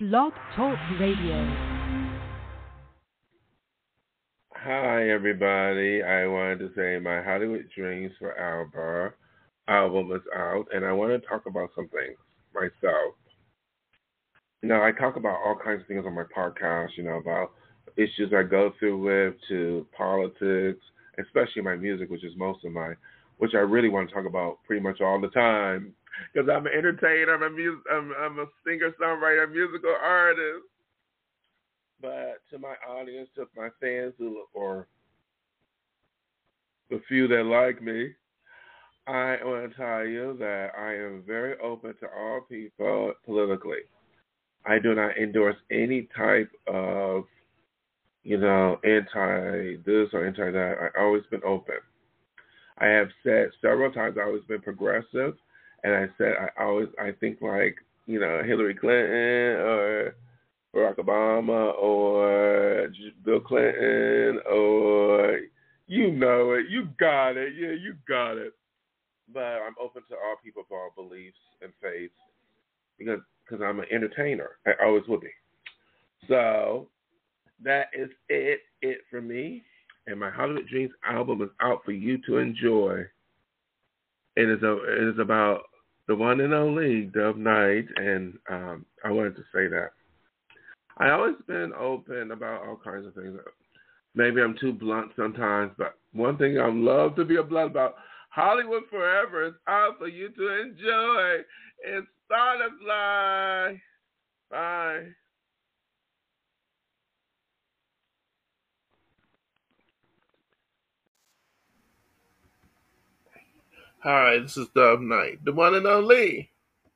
Blog 0.00 0.32
Talk 0.54 0.78
Radio. 1.00 1.34
Hi, 4.54 5.10
everybody. 5.10 6.04
I 6.04 6.24
wanted 6.28 6.60
to 6.60 6.70
say 6.76 7.02
my 7.02 7.20
Hollywood 7.20 7.68
Dreams 7.76 8.12
for 8.20 8.38
Alba 8.38 9.12
album 9.66 10.12
is 10.12 10.22
out, 10.36 10.66
and 10.72 10.84
I 10.84 10.92
want 10.92 11.20
to 11.20 11.28
talk 11.28 11.46
about 11.46 11.70
some 11.74 11.88
things 11.88 12.16
myself. 12.54 13.14
You 14.62 14.68
know, 14.68 14.80
I 14.84 14.92
talk 14.92 15.16
about 15.16 15.40
all 15.44 15.58
kinds 15.64 15.80
of 15.80 15.88
things 15.88 16.04
on 16.06 16.14
my 16.14 16.22
podcast, 16.22 16.90
you 16.96 17.02
know, 17.02 17.16
about 17.16 17.50
issues 17.96 18.32
I 18.32 18.44
go 18.44 18.70
through 18.78 19.02
with 19.02 19.34
to 19.48 19.84
politics, 19.96 20.78
especially 21.18 21.62
my 21.62 21.74
music, 21.74 22.08
which 22.08 22.22
is 22.22 22.34
most 22.36 22.64
of 22.64 22.70
my, 22.70 22.92
which 23.38 23.54
I 23.54 23.66
really 23.66 23.88
want 23.88 24.08
to 24.08 24.14
talk 24.14 24.26
about 24.26 24.58
pretty 24.64 24.80
much 24.80 25.00
all 25.00 25.20
the 25.20 25.30
time 25.30 25.92
because 26.32 26.48
I'm 26.48 26.66
an 26.66 26.72
entertainer, 26.76 27.34
I'm 27.34 27.42
a 27.42 27.94
I'm, 27.94 28.12
I'm 28.18 28.38
a 28.38 28.46
singer, 28.66 28.92
songwriter, 29.00 29.50
musical 29.50 29.94
artist. 30.02 30.64
But 32.00 32.40
to 32.50 32.58
my 32.58 32.74
audience, 32.88 33.28
to 33.34 33.46
my 33.56 33.68
fans, 33.80 34.14
or 34.54 34.86
the 36.90 37.00
few 37.08 37.26
that 37.28 37.44
like 37.44 37.82
me, 37.82 38.10
I 39.06 39.38
want 39.42 39.70
to 39.70 39.76
tell 39.76 40.06
you 40.06 40.36
that 40.38 40.70
I 40.78 40.94
am 40.94 41.24
very 41.26 41.58
open 41.60 41.94
to 42.00 42.06
all 42.06 42.42
people 42.48 43.14
politically. 43.24 43.80
I 44.66 44.78
do 44.78 44.94
not 44.94 45.16
endorse 45.16 45.56
any 45.72 46.08
type 46.16 46.50
of, 46.66 47.24
you 48.22 48.36
know, 48.36 48.78
anti 48.84 49.76
this 49.86 50.08
or 50.12 50.26
anti 50.26 50.50
that. 50.50 50.76
I've 50.80 51.02
always 51.02 51.22
been 51.30 51.42
open. 51.44 51.76
I 52.78 52.86
have 52.86 53.08
said 53.24 53.48
several 53.60 53.90
times 53.90 54.16
I've 54.20 54.28
always 54.28 54.44
been 54.44 54.60
progressive 54.60 55.34
and 55.84 55.94
I 55.94 56.06
said 56.18 56.34
I 56.40 56.62
always 56.62 56.88
I 56.98 57.12
think 57.12 57.40
like 57.40 57.76
you 58.06 58.20
know 58.20 58.42
Hillary 58.44 58.74
Clinton 58.74 59.60
or 59.60 60.14
Barack 60.74 60.96
Obama 60.96 61.74
or 61.78 62.88
Bill 63.24 63.40
Clinton 63.40 64.40
or 64.50 65.40
you 65.86 66.12
know 66.12 66.52
it, 66.52 66.66
you 66.68 66.88
got 67.00 67.36
it, 67.36 67.54
yeah, 67.58 67.72
you 67.72 67.94
got 68.08 68.32
it. 68.36 68.52
But 69.32 69.40
I'm 69.40 69.74
open 69.80 70.02
to 70.08 70.14
all 70.14 70.36
people 70.42 70.62
of 70.62 70.72
all 70.72 70.90
beliefs 70.94 71.38
and 71.62 71.72
faiths 71.82 72.14
because 72.98 73.20
because 73.44 73.62
I'm 73.64 73.80
an 73.80 73.86
entertainer. 73.90 74.50
I 74.66 74.72
always 74.84 75.04
will 75.08 75.20
be. 75.20 75.30
So 76.28 76.88
that 77.64 77.86
is 77.92 78.10
it, 78.28 78.60
it 78.82 78.98
for 79.10 79.20
me. 79.20 79.62
And 80.06 80.18
my 80.18 80.30
Hollywood 80.30 80.68
Dreams 80.68 80.92
album 81.04 81.42
is 81.42 81.50
out 81.60 81.82
for 81.84 81.92
you 81.92 82.18
to 82.26 82.38
enjoy. 82.38 83.04
It 84.36 84.48
is 84.48 84.62
a, 84.62 84.72
it 84.84 85.14
is 85.14 85.18
about 85.18 85.62
the 86.08 86.16
one 86.16 86.40
and 86.40 86.54
only 86.54 87.02
Dove 87.02 87.36
Night, 87.36 87.86
and 87.96 88.38
um, 88.50 88.86
I 89.04 89.10
wanted 89.10 89.36
to 89.36 89.42
say 89.54 89.68
that. 89.68 89.90
I 90.96 91.10
always 91.10 91.36
been 91.46 91.72
open 91.78 92.32
about 92.32 92.66
all 92.66 92.80
kinds 92.82 93.06
of 93.06 93.14
things. 93.14 93.38
Maybe 94.14 94.40
I'm 94.40 94.56
too 94.58 94.72
blunt 94.72 95.12
sometimes, 95.14 95.70
but 95.78 95.94
one 96.12 96.36
thing 96.38 96.58
I 96.58 96.68
love 96.68 97.14
to 97.16 97.24
be 97.24 97.36
a 97.36 97.42
blunt 97.42 97.70
about 97.70 97.94
Hollywood 98.30 98.84
Forever 98.90 99.46
is 99.46 99.54
out 99.68 99.98
for 99.98 100.08
you 100.08 100.30
to 100.30 100.60
enjoy. 100.60 101.44
It's 101.84 102.06
started 102.26 102.72
fly. 102.82 103.80
Hi, 114.02 114.38
this 114.38 114.56
is 114.56 114.68
Dove 114.68 115.00
Night, 115.00 115.44
the 115.44 115.52
one 115.52 115.74
and 115.74 115.84
only. 115.84 116.52